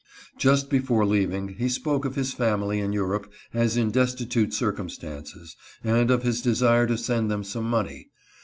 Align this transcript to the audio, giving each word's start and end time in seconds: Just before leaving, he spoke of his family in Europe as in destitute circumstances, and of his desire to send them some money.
Just 0.35 0.67
before 0.71 1.05
leaving, 1.05 1.49
he 1.59 1.69
spoke 1.69 2.05
of 2.05 2.15
his 2.15 2.33
family 2.33 2.79
in 2.79 2.91
Europe 2.91 3.31
as 3.53 3.77
in 3.77 3.91
destitute 3.91 4.51
circumstances, 4.51 5.55
and 5.83 6.09
of 6.09 6.23
his 6.23 6.41
desire 6.41 6.87
to 6.87 6.97
send 6.97 7.29
them 7.29 7.43
some 7.43 7.65
money. 7.65 8.09